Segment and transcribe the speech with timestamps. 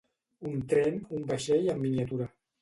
[0.51, 2.31] Un tren, un vaixell en miniatura.